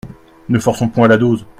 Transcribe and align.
Ne 0.49 0.57
forçons 0.57 0.89
point 0.89 1.07
la 1.07 1.17
dose. 1.19 1.45